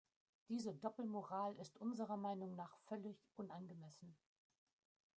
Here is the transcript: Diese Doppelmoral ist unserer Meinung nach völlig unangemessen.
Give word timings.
Diese 0.49 0.73
Doppelmoral 0.73 1.55
ist 1.59 1.77
unserer 1.77 2.17
Meinung 2.17 2.55
nach 2.55 2.75
völlig 2.87 3.21
unangemessen. 3.35 4.17